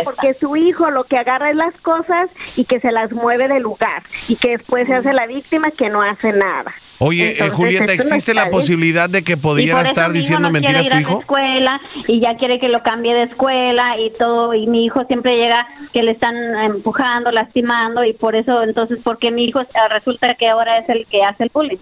porque 0.04 0.36
su 0.40 0.56
hijo 0.56 0.90
lo 0.90 1.04
que 1.04 1.18
agarra 1.18 1.52
es 1.52 1.56
las 1.56 1.76
cosas 1.82 2.30
y 2.56 2.66
que 2.66 2.80
se 2.80 2.92
las 2.92 3.12
mueve 3.12 3.27
del 3.36 3.64
lugar, 3.64 4.04
y 4.28 4.36
que 4.38 4.52
después 4.52 4.88
se 4.88 4.94
hace 4.94 5.12
la 5.12 5.28
víctima 5.28 5.72
que 5.78 5.90
no 5.90 6.02
hace 6.02 6.32
nada. 6.32 6.74
Oye, 7.00 7.26
eh, 7.26 7.32
Entonces, 7.34 7.56
Julieta, 7.56 7.84
esto 7.94 8.10
no 8.10 8.16
¿existe 8.16 8.34
la 8.34 8.50
posibilidad 8.50 9.10
de 9.10 9.24
que 9.24 9.38
pudiera 9.38 9.82
estar 9.82 10.12
diciendo 10.12 10.48
no 10.48 10.54
mentiras 10.54 10.88
quiere 10.88 10.90
tu 10.90 10.98
a 10.98 11.02
hijo? 11.02 11.14
la 11.14 11.20
escuela 11.20 11.82
y 12.08 12.20
ya 12.22 12.38
quiere 12.38 12.60
que 12.60 12.70
lo 12.70 12.82
cambie 12.82 13.14
de 13.14 13.24
escuela 13.24 14.00
y 14.00 14.12
todo 14.18 14.54
y 14.56 14.66
mi 14.66 14.86
hijo 14.86 15.04
siempre 15.06 15.36
llega 15.38 15.68
que 15.94 16.02
le 16.02 16.12
están 16.12 16.36
empujando, 16.64 17.32
lastimando 17.32 18.04
y 18.04 18.14
por 18.14 18.36
eso 18.36 18.64
entonces 18.64 18.98
porque 19.04 19.30
mi 19.30 19.46
hijo 19.46 19.62
eh, 19.62 19.68
resulta 19.90 20.34
que 20.36 20.48
ahora 20.48 20.80
es 20.80 20.90
el 20.90 21.06
que 21.06 21.22
hace 21.22 21.44
el 21.44 21.52
bullying. 21.54 21.78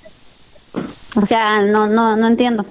O 1.16 1.26
sea, 1.28 1.62
no 1.62 1.88
no 1.88 2.18
no 2.18 2.28
entiendo. 2.28 2.66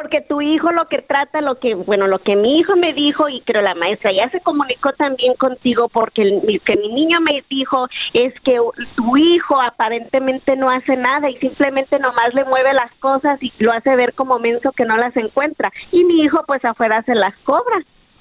Porque 0.00 0.20
tu 0.20 0.40
hijo 0.40 0.70
lo 0.72 0.86
que 0.88 1.02
trata, 1.02 1.40
lo 1.40 1.58
que, 1.58 1.74
bueno, 1.74 2.06
lo 2.06 2.20
que 2.20 2.36
mi 2.36 2.58
hijo 2.58 2.76
me 2.76 2.92
dijo 2.92 3.28
y 3.28 3.40
creo 3.42 3.62
la 3.62 3.74
maestra 3.74 4.12
ya 4.12 4.30
se 4.30 4.40
comunicó 4.40 4.92
también 4.92 5.34
contigo 5.34 5.88
porque 5.88 6.22
el- 6.22 6.36
lo 6.44 6.60
que 6.64 6.76
mi 6.76 6.88
niño 6.92 7.20
me 7.20 7.42
dijo 7.50 7.88
es 8.12 8.32
que 8.44 8.58
tu 8.96 9.16
hijo 9.16 9.60
aparentemente 9.60 10.56
no 10.56 10.68
hace 10.70 10.96
nada 10.96 11.28
y 11.30 11.36
simplemente 11.38 11.98
nomás 11.98 12.32
le 12.34 12.44
mueve 12.44 12.72
las 12.74 12.92
cosas 13.00 13.42
y 13.42 13.52
lo 13.58 13.72
hace 13.72 13.94
ver 13.96 14.14
como 14.14 14.38
menso 14.38 14.72
que 14.72 14.84
no 14.84 14.96
las 14.96 15.16
encuentra 15.16 15.72
y 15.90 16.04
mi 16.04 16.22
hijo 16.22 16.44
pues 16.46 16.64
afuera 16.64 17.02
se 17.04 17.14
las 17.14 17.34
cobra. 17.44 17.78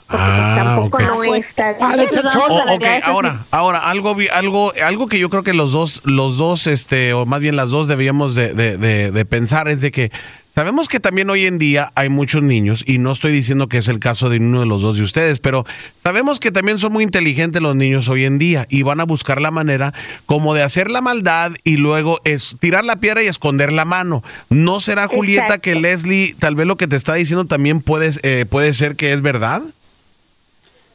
Porque 0.10 0.24
pues, 0.24 0.38
Ah, 0.40 0.56
tampoco 0.64 0.98
ok. 0.98 1.04
no 1.04 1.36
está 1.36 1.68
Ah, 1.82 1.88
bien. 1.90 1.98
de 1.98 2.04
ese 2.06 2.20
Entonces, 2.20 2.32
chorro. 2.42 2.56
vamos 2.56 2.62
a 2.62 2.72
Oh, 2.72 2.76
ok, 2.78 2.86
arreglar 2.86 3.02
eso. 3.04 3.12
ahora, 3.12 3.46
ahora, 3.52 3.80
algo, 3.90 4.16
vi- 4.16 4.30
algo, 4.32 4.72
algo 4.82 5.08
que 5.08 5.20
yo 5.20 5.30
creo 5.30 5.44
que 5.44 5.54
los 5.54 5.74
dos, 5.74 6.02
los 6.06 6.38
dos, 6.38 6.66
este, 6.66 7.14
o 7.14 7.26
más 7.26 7.42
bien 7.42 7.58
las 7.58 7.72
dos 7.72 7.90
debíamos 7.90 8.34
de, 8.34 8.54
de- 8.54 8.78
de- 8.78 9.12
de 9.12 9.26
pensar 9.26 9.68
es 9.68 9.82
de 9.82 9.92
que 9.92 10.12
sabemos 10.58 10.88
que 10.90 11.00
también 11.00 11.30
hoy 11.30 11.46
en 11.46 11.60
día 11.60 11.92
hay 11.94 12.10
muchos 12.10 12.42
niños, 12.42 12.84
y 12.88 12.98
no 12.98 13.12
estoy 13.12 13.32
diciendo 13.32 13.68
que 13.68 13.78
es 13.78 13.88
el 13.90 14.00
caso 14.00 14.28
de 14.28 14.40
uno 14.40 14.62
de 14.62 14.66
los 14.66 14.82
dos 14.82 14.98
de 14.98 15.04
ustedes, 15.04 15.38
pero 15.38 15.66
sabemos 16.02 16.40
que 16.40 16.50
también 16.50 16.80
son 16.80 16.94
muy 16.94 17.04
inteligentes 17.04 17.62
los 17.62 17.76
niños 17.76 18.10
hoy 18.10 18.26
en 18.26 18.40
día 18.40 18.66
y 18.68 18.82
van 18.82 19.00
a 19.00 19.04
buscar 19.04 19.40
la 19.40 19.52
manera 19.52 19.94
como 20.26 20.56
de 20.56 20.64
hacer 20.64 20.90
la 20.90 21.00
maldad 21.00 21.52
y 21.64 21.78
luego 21.78 22.22
es 22.24 22.58
tirar 22.60 22.86
la 22.86 22.96
piedra 22.96 23.22
y 23.22 23.28
esconder 23.28 23.72
la 23.72 23.86
mano. 23.86 24.24
¿No 24.50 24.80
será, 24.80 25.08
Julieta, 25.08 25.46
Exacto. 25.46 25.62
que 25.62 25.76
Leslie, 25.76 26.34
tal 26.40 26.56
vez 26.56 26.66
lo 26.66 26.76
que 26.76 26.88
te 26.88 26.96
está 26.96 27.14
diciendo 27.14 27.46
también 27.46 27.80
puede, 27.80 28.10
eh, 28.24 28.48
puede 28.50 28.74
ser 28.74 28.96
que 28.96 29.14
es 29.14 29.22
verdad? 29.22 29.62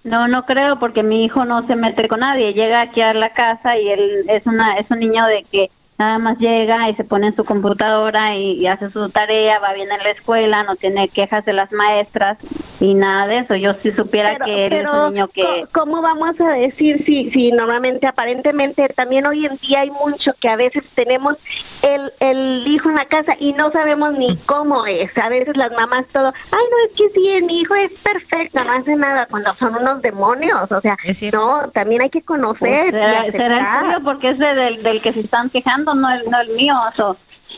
No, 0.02 0.26
no 0.26 0.44
creo 0.44 0.80
porque 0.80 1.04
mi 1.04 1.24
hijo 1.24 1.44
no 1.44 1.64
se 1.68 1.76
mete 1.76 2.08
con 2.08 2.18
nadie. 2.18 2.52
Llega 2.52 2.80
aquí 2.80 3.00
a 3.00 3.14
la 3.14 3.32
casa 3.32 3.78
y 3.78 3.88
él 3.90 4.24
es 4.28 4.44
una 4.44 4.76
es 4.78 4.90
un 4.90 4.98
niño 4.98 5.24
de 5.24 5.46
que 5.52 5.70
nada 6.02 6.18
más 6.18 6.38
llega 6.38 6.88
y 6.90 6.94
se 6.96 7.04
pone 7.04 7.28
en 7.28 7.36
su 7.36 7.44
computadora 7.44 8.36
y, 8.36 8.54
y 8.60 8.66
hace 8.66 8.90
su 8.90 9.08
tarea, 9.10 9.58
va 9.60 9.72
bien 9.72 9.90
en 9.90 10.02
la 10.02 10.10
escuela, 10.10 10.62
no 10.64 10.76
tiene 10.76 11.08
quejas 11.08 11.44
de 11.44 11.52
las 11.52 11.70
maestras 11.72 12.38
y 12.80 12.94
nada 12.94 13.26
de 13.28 13.38
eso. 13.38 13.54
Yo 13.54 13.74
si 13.82 13.92
supiera 13.92 14.30
Pero, 14.32 14.44
que 14.46 14.66
él 14.66 14.72
es 14.72 14.86
un 14.90 15.14
niño 15.14 15.28
que... 15.28 15.42
¿cómo 15.72 16.02
vamos 16.02 16.40
a 16.40 16.52
decir 16.54 17.04
si, 17.06 17.30
si 17.30 17.52
normalmente, 17.52 18.06
aparentemente, 18.08 18.88
también 18.96 19.26
hoy 19.26 19.46
en 19.46 19.56
día 19.58 19.80
hay 19.82 19.90
mucho 19.90 20.32
que 20.40 20.48
a 20.48 20.56
veces 20.56 20.82
tenemos 20.94 21.34
el, 21.82 22.12
el 22.20 22.64
hijo 22.66 22.88
en 22.90 22.96
la 22.96 23.06
casa 23.06 23.34
y 23.38 23.52
no 23.52 23.70
sabemos 23.70 24.12
ni 24.18 24.36
cómo 24.46 24.84
es? 24.86 25.16
A 25.18 25.28
veces 25.28 25.56
las 25.56 25.70
mamás 25.72 26.06
todo, 26.12 26.32
ay, 26.50 26.64
no, 26.70 26.76
es 26.88 26.92
que 26.96 27.08
sí, 27.14 27.44
mi 27.46 27.60
hijo 27.60 27.74
es 27.76 27.92
perfecto, 28.00 28.62
no 28.64 28.72
hace 28.72 28.96
nada, 28.96 29.26
cuando 29.30 29.54
son 29.56 29.76
unos 29.76 30.02
demonios, 30.02 30.70
o 30.72 30.80
sea, 30.80 30.96
no, 31.32 31.70
también 31.72 32.02
hay 32.02 32.10
que 32.10 32.22
conocer 32.22 32.58
Pues, 32.58 32.88
y 32.88 32.90
será, 32.90 33.24
será 33.30 33.46
el 33.46 33.52
aceptar. 33.52 33.80
tuyo 33.84 33.98
porque 34.04 34.30
es 34.30 34.38
de- 34.38 34.54
del, 34.54 34.82
del 34.82 35.02
que 35.02 35.12
se 35.12 35.20
están 35.20 35.50
quejando, 35.50 35.91
no 35.94 36.10
el, 36.10 36.28
no 36.30 36.40
el 36.40 36.48
mío. 36.50 36.74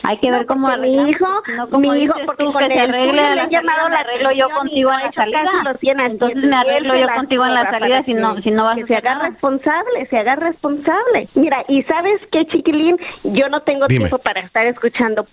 hay 0.07 0.17
que 0.17 0.29
No, 0.29 0.37
ver 0.37 0.45
cómo 0.45 0.67
mi 0.77 1.09
hijo- 1.09 1.41
no 1.55 1.69
como 1.69 1.91
mi 1.91 2.03
hijo, 2.03 2.13
porque 2.25 2.43
tú, 2.43 2.51
con 2.53 2.67
que 2.67 2.73
se 2.73 2.79
arregle 2.81 3.21
a 3.21 3.29
le 3.29 3.35
la 3.35 3.43
han 3.43 3.49
llamado 3.49 3.89
la 3.89 3.95
arreglo 3.97 4.31
yo 4.33 4.45
contigo 4.55 4.91
en 4.91 4.99
la 5.05 5.11
salida. 5.13 5.39
Entonces 6.05 6.37
me 6.43 6.55
arreglo 6.55 6.95
yo 6.95 7.07
contigo 7.15 7.45
en 7.45 7.53
la 7.53 7.71
salida 7.71 8.03
si 8.03 8.13
no, 8.13 8.35
si 8.41 8.51
no 8.51 8.63
vas 8.63 8.77
a 8.77 8.85
se 8.87 8.95
haga 8.95 9.19
responsable, 9.19 10.05
se 10.09 10.17
haga 10.17 10.35
responsable. 10.35 11.29
Mira, 11.35 11.63
y 11.67 11.81
sabes 11.83 12.21
qué, 12.31 12.45
chiquilín, 12.47 12.97
yo 13.23 13.49
no 13.49 13.61
tengo 13.61 13.87
Dime. 13.87 13.99
tiempo 14.05 14.17
para 14.19 14.41
estar 14.41 14.65
escuchando 14.67 15.25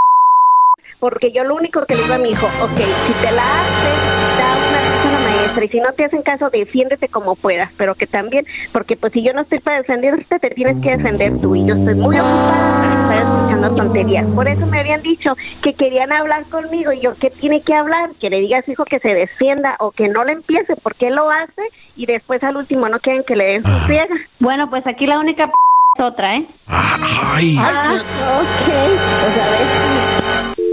porque 1.03 1.33
yo 1.33 1.43
lo 1.43 1.57
único 1.57 1.85
que 1.85 1.97
le 1.97 2.03
digo 2.03 2.15
a 2.15 2.19
mi 2.19 2.31
hijo, 2.31 2.47
ok, 2.47 2.79
si 2.79 3.13
te 3.15 3.33
la 3.33 3.43
haces, 3.43 4.39
da 4.39 4.55
una 4.69 4.83
vez 4.83 5.05
a 5.05 5.13
la 5.13 5.19
maestra 5.19 5.65
y 5.65 5.69
si 5.69 5.81
no 5.81 5.93
te 5.95 6.05
hacen 6.05 6.23
caso, 6.23 6.49
defiéndete 6.49 7.09
como 7.09 7.35
puedas, 7.35 7.73
pero 7.77 7.97
que 7.97 8.07
también, 8.07 8.47
porque 8.71 8.97
pues 8.97 9.13
si 9.13 9.21
yo 9.21 9.33
no 9.33 9.41
estoy 9.41 9.59
para 9.59 9.79
defenderte, 9.79 10.39
te 10.39 10.51
tienes 10.51 10.81
que 10.81 10.97
defender 10.97 11.41
tú 11.41 11.57
y 11.57 11.67
yo 11.67 11.75
estoy 11.75 11.97
muy 11.97 12.21
ocupada 12.21 13.09
para 13.09 13.21
estar 13.21 13.37
escuchando 13.37 13.75
tonterías. 13.75 14.27
Por 14.27 14.47
eso 14.47 14.65
me 14.69 14.79
habían 14.79 15.03
dicho 15.03 15.35
que 15.61 15.75
querían 15.75 16.13
hablar 16.13 16.45
conmigo 16.45 16.93
y 16.93 17.01
yo, 17.01 17.15
¿qué 17.21 17.31
tiene 17.31 17.63
que 17.63 17.75
hablar? 17.75 18.11
Que 18.21 18.31
le 18.31 18.39
diga 18.39 18.61
a 18.61 18.63
su 18.63 18.71
hijo 18.71 18.85
que 18.85 19.01
se 19.01 19.13
defienda 19.13 19.75
o 19.81 19.91
que 19.91 20.07
no 20.07 20.23
le 20.23 20.35
empiece 20.35 20.77
porque 20.77 21.09
él 21.09 21.17
lo 21.17 21.29
hace 21.29 21.63
y 21.97 22.07
después 22.07 22.41
al 22.45 22.57
último 22.57 22.89
no 22.89 23.01
quieren 23.01 23.25
que 23.25 23.35
le 23.35 23.47
den 23.47 23.65
su 23.65 23.87
friega. 23.87 24.15
Bueno, 24.39 24.71
pues 24.71 24.87
aquí 24.87 25.07
la 25.07 25.19
única 25.19 25.49
p 25.49 25.53
otra, 25.99 26.37
¿eh? 26.37 26.47
Ay, 26.67 27.57
Ay, 27.59 27.59
Ah, 27.61 27.93
ok, 28.41 28.67
pues 28.67 29.39
a 29.39 29.51
ver. 29.51 29.67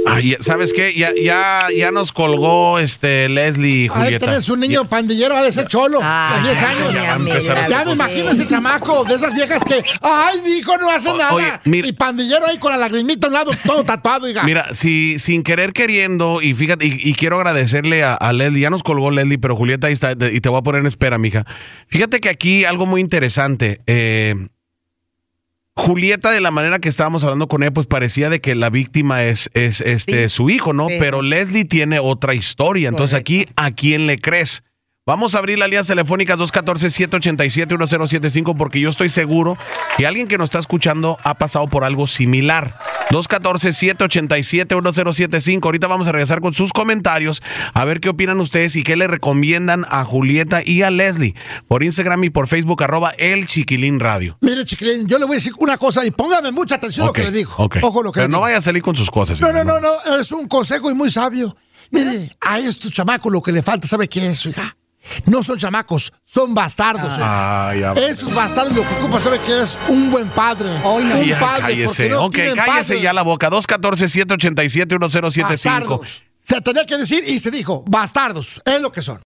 ay, 0.08 0.36
¿sabes 0.40 0.72
qué? 0.74 0.94
Ya, 0.96 1.12
ya, 1.22 1.68
ya 1.78 1.92
nos 1.92 2.14
colgó 2.14 2.80
este 2.80 3.28
Leslie, 3.28 3.90
Julieta. 3.90 4.26
tienes 4.26 4.48
un 4.50 4.62
niño 4.62 4.88
pandillero, 4.88 5.36
ha 5.36 5.44
de 5.44 5.52
ser 5.52 5.68
cholo, 5.68 6.00
Ay, 6.02 6.42
de 6.42 6.50
10 6.50 6.62
ya, 6.62 6.70
años. 6.70 6.94
ya, 7.70 7.86
me 7.86 7.92
imagino 7.92 8.32
ese 8.32 8.48
chamaco 8.48 9.04
de 9.04 9.16
esas 9.16 9.34
viejas 9.34 9.64
que, 9.66 9.84
ay, 10.02 10.40
mi 10.44 10.52
hijo 10.58 10.78
no 10.78 10.90
hace 10.90 11.10
O- 11.10 11.18
nada. 11.18 11.34
oye, 11.34 11.52
mira- 11.66 11.88
y 11.88 11.94
pandillero 11.94 12.46
ahí 12.48 12.58
con 12.58 12.72
la 12.72 12.78
lagrimita 12.78 13.28
a 13.28 13.30
un 13.30 13.34
lado, 13.34 13.52
todo 13.66 13.84
tatuado, 13.84 14.26
diga. 14.26 14.44
Mira, 14.44 14.74
si 14.74 15.20
sin 15.20 15.44
querer 15.44 15.74
queriendo, 15.74 16.42
y 16.42 16.54
fíjate, 16.54 16.86
y, 16.86 16.98
y 17.04 17.14
quiero 17.14 17.36
agradecerle 17.38 18.04
a, 18.04 18.14
a 18.14 18.32
Leslie, 18.32 18.62
ya 18.62 18.70
nos 18.70 18.84
colgó 18.84 19.12
Leslie, 19.12 19.38
pero 19.38 19.56
Julieta 19.58 19.88
ahí 19.88 19.94
está, 19.94 20.14
y 20.14 20.40
te 20.40 20.48
voy 20.50 20.60
a 20.60 20.64
poner 20.64 20.80
en 20.80 20.88
espera, 20.88 21.18
mija. 21.18 21.46
Fíjate 21.88 22.22
que 22.22 22.30
aquí 22.30 22.64
algo 22.64 22.86
muy 22.86 23.02
interesante. 23.02 23.82
eh, 23.86 24.48
Julieta, 25.80 26.32
de 26.32 26.42
la 26.42 26.52
manera 26.52 26.80
que 26.80 26.90
estábamos 26.90 27.24
hablando 27.24 27.48
con 27.48 27.64
ella, 27.64 27.72
pues 27.72 27.88
parecía 27.88 28.30
de 28.30 28.42
que 28.42 28.54
la 28.56 28.70
víctima 28.70 29.24
es, 29.24 29.50
es 29.54 29.82
este 29.82 30.28
Sí. 30.30 30.36
su 30.36 30.50
hijo, 30.50 30.74
¿no? 30.74 30.88
Sí. 30.90 30.96
Pero 31.00 31.22
Leslie 31.22 31.66
tiene 31.66 32.00
otra 32.00 32.34
historia. 32.34 32.90
Entonces 32.90 33.18
aquí, 33.18 33.46
¿a 33.56 33.72
quién 33.72 34.06
le 34.08 34.20
crees? 34.20 34.64
Vamos 35.10 35.34
a 35.34 35.40
abrir 35.40 35.58
las 35.58 35.70
líneas 35.70 35.88
telefónicas 35.88 36.38
214-787-1075 36.38 38.56
porque 38.56 38.80
yo 38.80 38.90
estoy 38.90 39.10
seguro 39.10 39.58
que 39.98 40.06
alguien 40.06 40.28
que 40.28 40.38
nos 40.38 40.50
está 40.50 40.60
escuchando 40.60 41.18
ha 41.24 41.34
pasado 41.34 41.68
por 41.68 41.84
algo 41.84 42.06
similar. 42.06 42.78
214-787-1075. 43.10 45.66
Ahorita 45.66 45.88
vamos 45.88 46.08
a 46.08 46.12
regresar 46.12 46.42
con 46.42 46.54
sus 46.54 46.72
comentarios 46.72 47.42
a 47.74 47.86
ver 47.86 48.02
qué 48.02 48.10
opinan 48.10 48.40
ustedes 48.40 48.76
y 48.76 48.84
qué 48.84 48.96
le 48.96 49.08
recomiendan 49.08 49.84
a 49.90 50.06
Julieta 50.06 50.62
y 50.64 50.84
a 50.84 50.92
Leslie 50.92 51.34
por 51.68 51.82
Instagram 51.82 52.26
y 52.26 52.30
por 52.30 52.48
Facebook 52.48 52.84
arroba 52.84 53.10
el 53.18 53.48
Chiquilín 53.48 54.00
Radio. 54.00 54.38
Mire, 54.42 54.64
chiquilín, 54.64 55.08
yo 55.08 55.18
le 55.18 55.26
voy 55.26 55.34
a 55.34 55.38
decir 55.38 55.54
una 55.58 55.80
cosa 55.80 56.06
y 56.06 56.12
póngame 56.12 56.52
mucha 56.52 56.76
atención 56.76 57.08
lo 57.08 57.14
que 57.14 57.24
le 57.24 57.32
digo. 57.32 57.52
ok. 57.58 57.78
Ojo 57.82 58.04
lo 58.04 58.12
que 58.12 58.20
Pero 58.20 58.28
le 58.28 58.32
no 58.32 58.38
digo. 58.38 58.44
vaya 58.44 58.58
a 58.58 58.62
salir 58.62 58.84
con 58.84 58.96
sus 58.96 59.10
cosas. 59.10 59.42
No, 59.42 59.52
no, 59.52 59.58
señor, 59.58 59.82
no, 59.82 59.90
no, 60.06 60.20
es 60.20 60.32
un 60.32 60.48
consejo 60.48 60.92
y 60.92 60.94
muy 60.94 61.10
sabio. 61.10 61.58
Mire, 61.90 62.30
a 62.42 62.60
estos 62.60 62.92
chamacos 62.92 63.34
lo 63.34 63.42
que 63.42 63.52
le 63.52 63.64
falta, 63.64 63.88
¿sabe 63.88 64.08
qué 64.08 64.30
es, 64.30 64.46
hija? 64.46 64.76
No 65.26 65.42
son 65.44 65.58
chamacos, 65.58 66.12
son 66.24 66.54
bastardos. 66.54 67.18
ya- 67.18 67.94
Esos 67.96 68.34
bastardos 68.34 68.76
lo 68.76 68.84
que 68.88 68.94
ocupa, 68.96 69.20
¿sabe 69.20 69.40
qué 69.40 69.62
es? 69.64 69.78
Un 69.88 70.12
buen 70.12 70.28
padre. 70.30 70.70
Un 70.84 71.26
Ya, 71.26 71.40
padre, 71.40 71.62
cállese. 71.62 71.86
porque 71.86 72.10
no 72.10 72.26
ok, 72.26 72.36
cállese 72.56 72.94
padre. 72.94 73.02
ya 73.02 73.14
la 73.14 73.22
boca. 73.22 73.50
214-787-1075. 73.50 75.44
Bastardos. 75.50 76.24
Se 76.44 76.62
tenía 76.62 76.86
que 76.86 76.98
decir 76.98 77.24
y 77.28 77.40
se 77.40 77.52
dijo, 77.52 77.84
bastardos, 77.88 78.62
es 78.66 78.82
lo 78.82 78.92
que 78.92 79.02
son. 79.02 79.22